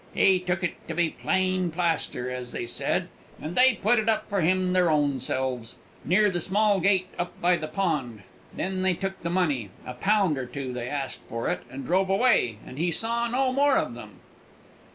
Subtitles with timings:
[0.15, 3.07] He took it to be plain plaster, as they said,
[3.39, 7.39] and they put it up for him their own selves, near the small gate up
[7.39, 11.49] by the road; then they took the money a pound or two they asked for
[11.49, 14.21] it and drove away, and he saw no more of them."